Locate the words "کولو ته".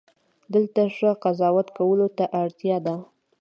1.77-2.25